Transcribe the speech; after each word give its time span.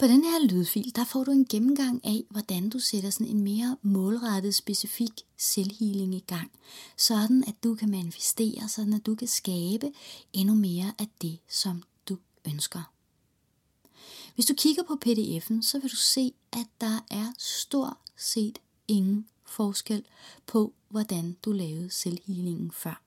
På 0.00 0.06
den 0.06 0.24
her 0.24 0.46
lydfil, 0.46 0.96
der 0.96 1.04
får 1.04 1.24
du 1.24 1.30
en 1.30 1.46
gennemgang 1.46 2.04
af, 2.04 2.24
hvordan 2.30 2.68
du 2.68 2.78
sætter 2.78 3.10
sådan 3.10 3.26
en 3.26 3.42
mere 3.42 3.76
målrettet, 3.82 4.54
specifik 4.54 5.12
selvhealing 5.36 6.14
i 6.14 6.24
gang, 6.26 6.50
sådan 6.96 7.44
at 7.46 7.54
du 7.64 7.74
kan 7.74 7.90
manifestere, 7.90 8.68
sådan 8.68 8.92
at 8.92 9.06
du 9.06 9.14
kan 9.14 9.28
skabe 9.28 9.92
endnu 10.32 10.54
mere 10.54 10.92
af 10.98 11.08
det, 11.22 11.38
som 11.48 11.82
du 12.08 12.16
ønsker. 12.44 12.92
Hvis 14.34 14.46
du 14.46 14.54
kigger 14.54 14.82
på 14.82 14.98
pdf'en, 15.06 15.62
så 15.62 15.78
vil 15.78 15.90
du 15.90 15.96
se, 15.96 16.32
at 16.52 16.66
der 16.80 16.98
er 17.10 17.32
stort 17.38 17.96
set 18.16 18.58
ingen 18.88 19.26
forskel 19.44 20.04
på, 20.46 20.72
hvordan 20.88 21.36
du 21.44 21.52
lavede 21.52 21.90
selvhealingen 21.90 22.70
før. 22.72 23.02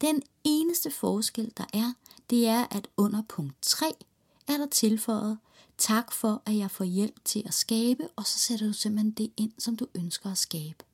Den 0.00 0.22
eneste 0.44 0.90
forskel, 0.90 1.52
der 1.56 1.64
er, 1.72 1.92
det 2.30 2.46
er, 2.46 2.66
at 2.70 2.88
under 2.96 3.22
punkt 3.28 3.54
3 3.62 3.86
er 4.48 4.56
der 4.56 4.66
tilføjet, 4.66 5.38
tak 5.78 6.12
for, 6.12 6.42
at 6.46 6.56
jeg 6.56 6.70
får 6.70 6.84
hjælp 6.84 7.24
til 7.24 7.42
at 7.46 7.54
skabe, 7.54 8.08
og 8.16 8.26
så 8.26 8.38
sætter 8.38 8.66
du 8.66 8.72
simpelthen 8.72 9.10
det 9.10 9.30
ind, 9.36 9.52
som 9.58 9.76
du 9.76 9.86
ønsker 9.94 10.30
at 10.30 10.38
skabe. 10.38 10.84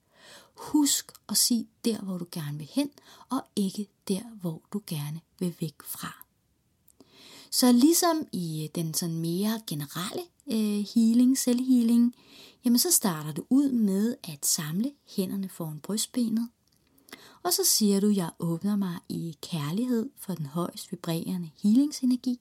Husk 0.54 1.12
at 1.28 1.36
sige 1.36 1.68
der, 1.84 2.00
hvor 2.00 2.18
du 2.18 2.26
gerne 2.32 2.58
vil 2.58 2.70
hen, 2.72 2.90
og 3.30 3.42
ikke 3.56 3.88
der, 4.08 4.22
hvor 4.40 4.62
du 4.72 4.82
gerne 4.86 5.20
vil 5.38 5.54
væk 5.60 5.82
fra. 5.84 6.24
Så 7.50 7.72
ligesom 7.72 8.26
i 8.32 8.64
øh, 8.64 8.68
den 8.74 8.94
sådan 8.94 9.18
mere 9.18 9.60
generelle 9.66 10.22
øh, 10.52 10.86
healing, 10.94 11.38
selvhealing, 11.38 12.14
jamen 12.64 12.78
så 12.78 12.90
starter 12.90 13.32
du 13.32 13.44
ud 13.50 13.72
med 13.72 14.16
at 14.24 14.46
samle 14.46 14.92
hænderne 15.16 15.48
foran 15.48 15.80
brystbenet. 15.80 16.48
Og 17.42 17.52
så 17.52 17.64
siger 17.64 18.00
du, 18.00 18.08
jeg 18.08 18.30
åbner 18.38 18.76
mig 18.76 18.98
i 19.08 19.36
kærlighed 19.42 20.10
for 20.18 20.34
den 20.34 20.46
højst 20.46 20.92
vibrerende 20.92 21.50
healingsenergi. 21.62 22.40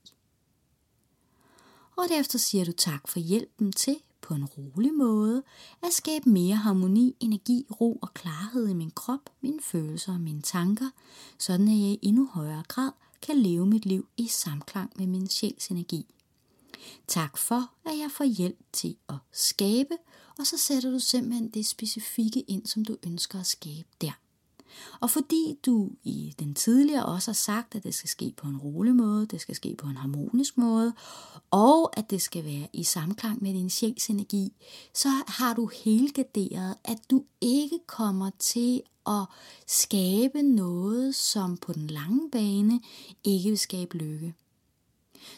Og 1.96 2.10
derefter 2.10 2.40
siger 2.40 2.66
du 2.66 2.72
tak 2.72 3.08
for 3.08 3.20
hjælpen 3.20 3.72
til 3.72 3.96
på 4.22 4.34
en 4.34 4.46
rolig 4.46 4.94
måde 4.94 5.44
at 5.84 5.94
skabe 5.94 6.30
mere 6.30 6.56
harmoni, 6.56 7.16
energi, 7.20 7.66
ro 7.82 8.00
og 8.02 8.14
klarhed 8.14 8.68
i 8.68 8.74
min 8.74 8.92
krop, 8.92 9.30
mine 9.42 9.60
følelser 9.62 10.14
og 10.14 10.20
mine 10.20 10.42
tanker, 10.42 10.90
sådan 11.38 11.68
at 11.68 11.74
jeg 11.74 11.90
i 11.90 12.00
endnu 12.02 12.30
højere 12.34 12.64
grad 12.68 12.92
kan 13.22 13.38
leve 13.38 13.66
mit 13.66 13.86
liv 13.86 14.08
i 14.18 14.28
samklang 14.28 14.92
med 14.96 15.08
min 15.08 15.30
sjæls 15.30 15.68
energi. 15.68 16.06
Tak 17.08 17.38
for, 17.38 17.72
at 17.86 17.98
jeg 17.98 18.12
får 18.12 18.24
hjælp 18.24 18.60
til 18.74 18.96
at 19.10 19.16
skabe, 19.32 19.98
og 20.40 20.48
så 20.48 20.58
sætter 20.58 20.92
du 20.92 21.00
simpelthen 21.00 21.50
det 21.50 21.66
specifikke 21.66 22.40
ind, 22.40 22.66
som 22.66 22.86
du 22.86 22.98
ønsker 23.06 23.40
at 23.40 23.46
skabe 23.46 23.88
der. 24.02 24.12
Og 25.00 25.10
fordi 25.10 25.60
du 25.66 25.90
i 26.04 26.34
den 26.40 26.54
tidligere 26.54 27.06
også 27.06 27.32
har 27.32 27.34
sagt, 27.34 27.76
at 27.76 27.84
det 27.84 27.94
skal 27.94 28.10
ske 28.10 28.34
på 28.38 28.48
en 28.48 28.58
rolig 28.58 28.96
måde, 28.96 29.26
det 29.26 29.42
skal 29.42 29.56
ske 29.56 29.76
på 29.78 29.88
en 29.88 29.98
harmonisk 29.98 30.58
måde, 30.58 30.94
og 31.52 31.98
at 31.98 32.10
det 32.10 32.22
skal 32.22 32.46
være 32.46 32.68
i 32.74 32.84
samklang 32.84 33.44
med 33.44 33.54
din 33.54 33.70
sjæls 33.70 34.10
energi, 34.10 34.54
så 34.94 35.10
har 35.28 35.54
du 35.54 35.70
helgarderet, 35.84 36.76
at 36.84 36.98
du 37.12 37.24
ikke 37.42 37.80
kommer 37.88 38.30
til 38.40 38.82
at 39.08 39.26
skabe 39.68 40.42
noget, 40.42 41.16
som 41.16 41.58
på 41.58 41.74
den 41.74 41.88
lange 41.88 42.30
bane 42.32 42.82
ikke 43.24 43.50
vil 43.50 43.60
skabe 43.60 43.98
lykke. 43.98 44.34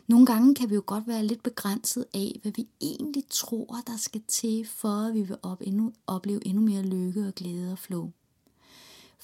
Nogle 0.08 0.26
gange 0.26 0.56
kan 0.56 0.70
vi 0.70 0.76
jo 0.76 0.84
godt 0.86 1.08
være 1.08 1.26
lidt 1.26 1.44
begrænset 1.44 2.06
af, 2.14 2.40
hvad 2.42 2.52
vi 2.52 2.68
egentlig 2.82 3.24
tror, 3.30 3.78
der 3.88 3.98
skal 3.98 4.22
til, 4.28 4.68
for 4.68 5.08
at 5.08 5.14
vi 5.14 5.22
vil 5.22 5.38
op 5.44 5.62
endnu, 5.62 5.94
opleve 6.08 6.48
endnu 6.48 6.62
mere 6.62 6.82
lykke 6.82 7.28
og 7.28 7.36
glæde 7.36 7.72
og 7.72 7.80
flow. 7.80 8.12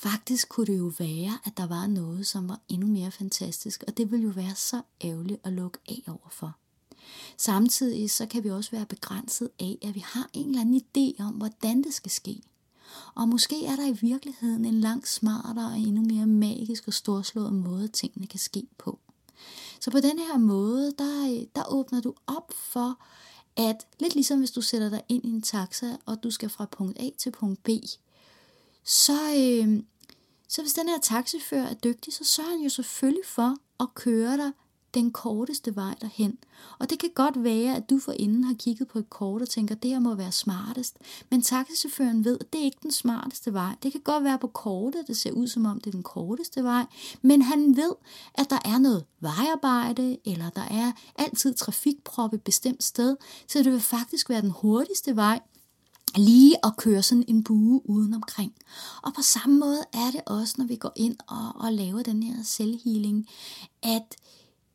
Faktisk 0.03 0.49
kunne 0.49 0.65
det 0.65 0.77
jo 0.77 0.91
være, 0.99 1.39
at 1.45 1.57
der 1.57 1.67
var 1.67 1.87
noget, 1.87 2.27
som 2.27 2.49
var 2.49 2.59
endnu 2.69 2.87
mere 2.87 3.11
fantastisk, 3.11 3.83
og 3.87 3.97
det 3.97 4.11
ville 4.11 4.23
jo 4.23 4.31
være 4.31 4.55
så 4.55 4.81
ærgerligt 5.03 5.41
at 5.43 5.53
lukke 5.53 5.79
af 5.89 6.03
overfor. 6.07 6.55
Samtidig 7.37 8.11
så 8.11 8.25
kan 8.25 8.43
vi 8.43 8.49
også 8.49 8.71
være 8.71 8.85
begrænset 8.85 9.49
af, 9.59 9.77
at 9.81 9.95
vi 9.95 9.99
har 9.99 10.29
en 10.33 10.47
eller 10.47 10.61
anden 10.61 10.81
idé 10.81 11.23
om, 11.23 11.33
hvordan 11.33 11.83
det 11.83 11.93
skal 11.93 12.11
ske. 12.11 12.41
Og 13.15 13.29
måske 13.29 13.65
er 13.65 13.75
der 13.75 13.87
i 13.87 13.97
virkeligheden 14.01 14.65
en 14.65 14.81
langt 14.81 15.07
smartere 15.07 15.65
og 15.65 15.79
endnu 15.79 16.01
mere 16.01 16.27
magisk 16.27 16.87
og 16.87 16.93
storslået 16.93 17.53
måde, 17.53 17.87
tingene 17.87 18.27
kan 18.27 18.39
ske 18.39 18.67
på. 18.77 18.99
Så 19.79 19.91
på 19.91 19.99
den 19.99 20.19
her 20.19 20.37
måde, 20.37 20.93
der, 20.97 21.45
der 21.55 21.63
åbner 21.69 22.01
du 22.01 22.13
op 22.27 22.53
for, 22.53 22.99
at 23.55 23.87
lidt 23.99 24.15
ligesom 24.15 24.39
hvis 24.39 24.51
du 24.51 24.61
sætter 24.61 24.89
dig 24.89 25.01
ind 25.09 25.25
i 25.25 25.29
en 25.29 25.41
taxa, 25.41 25.97
og 26.05 26.23
du 26.23 26.31
skal 26.31 26.49
fra 26.49 26.65
punkt 26.65 26.99
A 26.99 27.09
til 27.17 27.31
punkt 27.31 27.63
B, 27.63 27.69
så, 28.83 29.35
øh, 29.37 29.83
så 30.51 30.61
hvis 30.61 30.73
den 30.73 30.89
her 30.89 30.99
taxifører 30.99 31.69
er 31.69 31.73
dygtig, 31.73 32.13
så 32.13 32.23
sørger 32.23 32.49
han 32.49 32.59
jo 32.59 32.69
selvfølgelig 32.69 33.25
for 33.25 33.55
at 33.79 33.95
køre 33.95 34.37
dig 34.37 34.51
den 34.93 35.11
korteste 35.11 35.75
vej 35.75 35.95
derhen. 36.01 36.37
Og 36.79 36.89
det 36.89 36.99
kan 36.99 37.09
godt 37.15 37.43
være, 37.43 37.75
at 37.75 37.89
du 37.89 37.99
for 37.99 38.11
inden 38.11 38.43
har 38.43 38.53
kigget 38.53 38.87
på 38.87 38.99
et 38.99 39.09
kort 39.09 39.41
og 39.41 39.49
tænker, 39.49 39.75
det 39.75 39.91
her 39.91 39.99
må 39.99 40.15
være 40.15 40.31
smartest. 40.31 40.97
Men 41.29 41.41
taxichaufføren 41.41 42.25
ved, 42.25 42.37
at 42.39 42.53
det 42.53 42.61
er 42.61 42.65
ikke 42.65 42.77
den 42.83 42.91
smarteste 42.91 43.53
vej. 43.53 43.75
Det 43.83 43.91
kan 43.91 44.01
godt 44.01 44.23
være 44.23 44.39
på 44.39 44.47
kortet, 44.47 45.07
det 45.07 45.17
ser 45.17 45.31
ud 45.31 45.47
som 45.47 45.65
om 45.65 45.79
det 45.79 45.87
er 45.87 45.91
den 45.91 46.03
korteste 46.03 46.63
vej. 46.63 46.85
Men 47.21 47.41
han 47.41 47.77
ved, 47.77 47.91
at 48.35 48.49
der 48.49 48.59
er 48.65 48.77
noget 48.77 49.05
vejarbejde, 49.19 50.17
eller 50.25 50.49
der 50.49 50.61
er 50.61 50.91
altid 51.15 51.53
trafikprop 51.53 52.33
et 52.33 52.41
bestemt 52.41 52.83
sted. 52.83 53.17
Så 53.47 53.59
det 53.59 53.71
vil 53.71 53.81
faktisk 53.81 54.29
være 54.29 54.41
den 54.41 54.51
hurtigste 54.51 55.15
vej, 55.15 55.39
lige 56.15 56.65
at 56.65 56.77
køre 56.77 57.03
sådan 57.03 57.25
en 57.27 57.43
bue 57.43 57.89
uden 57.89 58.13
omkring. 58.13 58.53
Og 59.01 59.13
på 59.13 59.21
samme 59.21 59.59
måde 59.59 59.83
er 59.93 60.11
det 60.11 60.21
også, 60.25 60.55
når 60.57 60.65
vi 60.65 60.75
går 60.75 60.91
ind 60.95 61.15
og, 61.27 61.51
og 61.55 61.73
laver 61.73 62.03
den 62.03 62.23
her 62.23 62.43
selvhealing, 62.43 63.27
at 63.83 64.15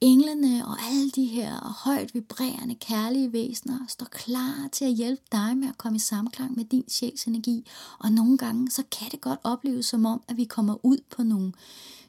englene 0.00 0.66
og 0.66 0.76
alle 0.90 1.10
de 1.10 1.24
her 1.24 1.74
højt 1.84 2.14
vibrerende, 2.14 2.74
kærlige 2.74 3.32
væsener 3.32 3.78
står 3.88 4.06
klar 4.06 4.68
til 4.72 4.84
at 4.84 4.92
hjælpe 4.92 5.22
dig 5.32 5.56
med 5.56 5.68
at 5.68 5.78
komme 5.78 5.96
i 5.96 5.98
samklang 5.98 6.56
med 6.56 6.64
din 6.64 6.84
sjæls 6.88 7.24
energi. 7.24 7.66
Og 7.98 8.12
nogle 8.12 8.38
gange, 8.38 8.70
så 8.70 8.82
kan 8.98 9.10
det 9.10 9.20
godt 9.20 9.38
opleves 9.44 9.86
som 9.86 10.06
om, 10.06 10.22
at 10.28 10.36
vi 10.36 10.44
kommer 10.44 10.84
ud 10.84 10.98
på 11.10 11.22
nogle, 11.22 11.52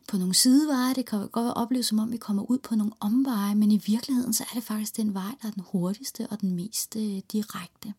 på 0.07 0.17
nogle 0.17 0.33
sideveje. 0.33 0.93
Det 0.93 1.05
kan 1.05 1.27
godt 1.27 1.53
opleves 1.55 1.85
som 1.85 1.99
om, 1.99 2.11
vi 2.11 2.17
kommer 2.17 2.51
ud 2.51 2.57
på 2.57 2.75
nogle 2.75 2.93
omveje, 2.99 3.55
men 3.55 3.71
i 3.71 3.81
virkeligheden, 3.85 4.33
så 4.33 4.43
er 4.51 4.55
det 4.55 4.63
faktisk 4.63 4.97
den 4.97 5.13
vej, 5.13 5.35
der 5.41 5.47
er 5.47 5.51
den 5.51 5.63
hurtigste 5.71 6.27
og 6.27 6.41
den 6.41 6.51
mest 6.55 6.95
øh, 6.95 7.21
direkte. 7.31 7.93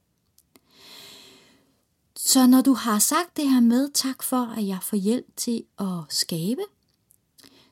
Så 2.20 2.46
når 2.46 2.60
du 2.60 2.72
har 2.72 2.98
sagt 2.98 3.36
det 3.36 3.50
her 3.50 3.60
med, 3.60 3.90
tak 3.94 4.22
for, 4.22 4.54
at 4.56 4.66
jeg 4.66 4.78
får 4.82 4.96
hjælp 4.96 5.26
til 5.36 5.64
at 5.78 5.98
skabe, 6.08 6.62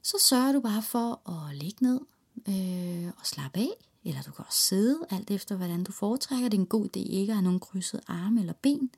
så 0.03 0.17
sørger 0.21 0.53
du 0.53 0.61
bare 0.61 0.83
for 0.83 1.31
at 1.31 1.57
ligge 1.57 1.77
ned 1.81 2.01
øh, 2.49 3.13
og 3.19 3.27
slappe 3.27 3.59
af. 3.59 3.69
Eller 4.05 4.23
du 4.23 4.31
kan 4.31 4.45
også 4.49 4.61
sidde, 4.61 4.99
alt 5.11 5.31
efter 5.31 5.57
hvordan 5.57 5.85
du 5.85 5.93
foretrækker. 5.93 6.49
Det 6.49 6.57
er 6.57 6.61
en 6.61 6.67
god 6.67 6.85
idé 6.85 6.99
ikke 6.99 7.31
at 7.33 7.37
have 7.37 7.45
nogen 7.45 7.61
krydset 7.61 8.01
arme 8.07 8.41
eller 8.41 8.53
ben. 8.63 8.91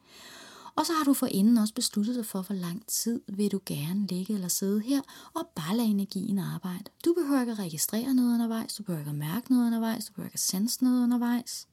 Og 0.78 0.86
så 0.86 0.92
har 0.92 1.04
du 1.04 1.14
forinden 1.14 1.58
også 1.58 1.74
besluttet 1.74 2.14
dig 2.14 2.26
for, 2.26 2.42
hvor 2.42 2.54
lang 2.54 2.86
tid 2.86 3.20
vil 3.28 3.52
du 3.52 3.60
gerne 3.66 4.06
ligge 4.06 4.34
eller 4.34 4.48
sidde 4.48 4.80
her, 4.80 5.00
og 5.34 5.46
bare 5.54 5.76
lade 5.76 5.88
energien 5.88 6.38
arbejde. 6.38 6.84
Du 7.04 7.14
behøver 7.14 7.40
ikke 7.40 7.52
at 7.52 7.58
registrere 7.58 8.14
noget 8.14 8.34
undervejs, 8.34 8.74
du 8.74 8.82
behøver 8.82 9.00
ikke 9.00 9.10
at 9.10 9.16
mærke 9.16 9.52
noget 9.52 9.66
undervejs, 9.66 10.04
du 10.04 10.12
behøver 10.12 10.26
ikke 10.28 10.34
at 10.34 10.40
sense 10.40 10.84
noget 10.84 11.02
undervejs. 11.02 11.66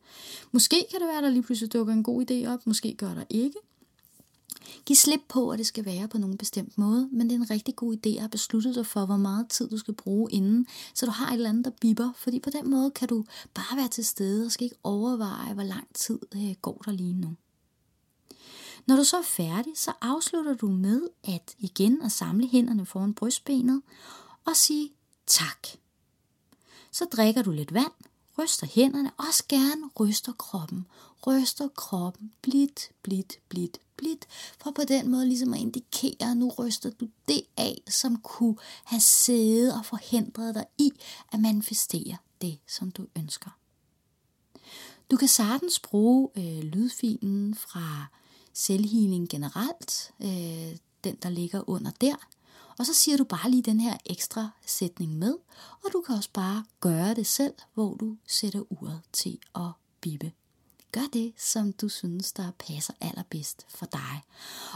Måske 0.51 0.85
kan 0.91 0.99
det 0.99 1.07
være, 1.07 1.17
at 1.17 1.23
der 1.23 1.29
lige 1.29 1.43
pludselig 1.43 1.73
dukker 1.73 1.93
en 1.93 2.03
god 2.03 2.31
idé 2.31 2.47
op, 2.47 2.67
måske 2.67 2.95
gør 2.97 3.13
der 3.13 3.23
ikke. 3.29 3.59
Giv 4.85 4.95
slip 4.95 5.21
på, 5.27 5.49
at 5.49 5.59
det 5.59 5.67
skal 5.67 5.85
være 5.85 6.07
på 6.07 6.17
nogen 6.17 6.37
bestemt 6.37 6.77
måde, 6.77 7.09
men 7.11 7.29
det 7.29 7.35
er 7.35 7.39
en 7.39 7.49
rigtig 7.49 7.75
god 7.75 7.95
idé 7.95 8.09
at 8.09 8.19
have 8.19 8.29
besluttet 8.29 8.75
dig 8.75 8.85
for, 8.85 9.05
hvor 9.05 9.17
meget 9.17 9.49
tid 9.49 9.69
du 9.69 9.77
skal 9.77 9.93
bruge 9.93 10.31
inden, 10.31 10.67
så 10.93 11.05
du 11.05 11.11
har 11.11 11.27
et 11.27 11.33
eller 11.33 11.49
andet, 11.49 11.65
der 11.65 11.71
bipper, 11.81 12.11
fordi 12.17 12.39
på 12.39 12.49
den 12.49 12.69
måde 12.69 12.91
kan 12.91 13.07
du 13.07 13.25
bare 13.53 13.77
være 13.77 13.87
til 13.87 14.05
stede 14.05 14.45
og 14.45 14.51
skal 14.51 14.65
ikke 14.65 14.77
overveje, 14.83 15.53
hvor 15.53 15.63
lang 15.63 15.87
tid 15.93 16.19
øh, 16.35 16.55
går 16.61 16.81
der 16.85 16.91
lige 16.91 17.13
nu. 17.13 17.35
Når 18.85 18.95
du 18.95 19.03
så 19.03 19.17
er 19.17 19.23
færdig, 19.23 19.73
så 19.75 19.93
afslutter 20.01 20.53
du 20.53 20.67
med 20.67 21.09
at 21.23 21.55
igen 21.57 22.01
at 22.01 22.11
samle 22.11 22.47
hænderne 22.47 22.85
foran 22.85 23.13
brystbenet 23.13 23.81
og 24.45 24.55
sige 24.55 24.91
tak. 25.27 25.67
Så 26.91 27.05
drikker 27.05 27.41
du 27.41 27.51
lidt 27.51 27.73
vand, 27.73 27.91
ryster 28.39 28.67
hænderne, 28.67 29.11
også 29.17 29.43
gerne 29.49 29.89
ryster 29.99 30.31
kroppen. 30.31 30.87
Ryster 31.27 31.67
kroppen 31.67 32.31
blidt, 32.41 32.89
blidt, 33.01 33.39
blidt, 33.49 33.77
blidt, 33.97 34.27
for 34.61 34.71
på 34.71 34.81
den 34.87 35.11
måde 35.11 35.27
ligesom 35.27 35.53
at 35.53 35.59
indikere, 35.59 36.31
at 36.31 36.37
nu 36.37 36.49
ryster 36.49 36.89
du 36.89 37.07
det 37.27 37.41
af, 37.57 37.81
som 37.87 38.17
kunne 38.17 38.55
have 38.83 39.01
siddet 39.01 39.73
og 39.73 39.85
forhindret 39.85 40.55
dig 40.55 40.65
i 40.77 40.91
at 41.31 41.39
manifestere 41.39 42.17
det, 42.41 42.59
som 42.67 42.91
du 42.91 43.07
ønsker. 43.17 43.49
Du 45.11 45.17
kan 45.17 45.27
sagtens 45.27 45.79
bruge 45.79 46.29
øh, 46.37 46.59
lydfilen 46.63 47.55
fra 47.55 48.05
selvhealing 48.55 49.29
generelt, 49.29 50.11
øh, 50.21 50.77
den 51.03 51.15
der 51.15 51.29
ligger 51.29 51.69
under 51.69 51.91
der, 52.01 52.15
og 52.77 52.85
så 52.85 52.93
siger 52.93 53.17
du 53.17 53.23
bare 53.23 53.51
lige 53.51 53.63
den 53.63 53.79
her 53.79 53.97
ekstra 54.05 54.49
sætning 54.65 55.17
med, 55.17 55.33
og 55.83 55.89
du 55.93 56.01
kan 56.01 56.15
også 56.15 56.29
bare 56.33 56.63
gøre 56.79 57.13
det 57.13 57.27
selv, 57.27 57.53
hvor 57.73 57.93
du 57.93 58.17
sætter 58.27 58.63
uret 58.69 59.01
til 59.13 59.39
at 59.55 59.71
bippe. 60.01 60.31
Gør 60.91 61.07
det, 61.13 61.33
som 61.37 61.73
du 61.73 61.89
synes, 61.89 62.31
der 62.31 62.51
passer 62.59 62.93
allerbedst 63.01 63.65
for 63.69 63.85
dig. 63.85 64.21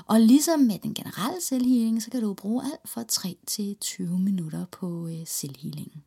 Og 0.06 0.22
ligesom 0.22 0.60
med 0.60 0.80
den 0.80 0.94
generelle 0.94 1.42
selvhealing, 1.42 2.04
så 2.04 2.12
kan 2.12 2.22
du 2.22 2.34
bruge 2.34 2.64
alt 2.64 2.90
fra 2.90 3.04
3 3.04 3.38
til 3.48 3.76
20 3.76 4.20
minutter 4.20 4.66
på 4.72 5.08
øh, 5.08 5.28
selvhealingen. 5.28 6.04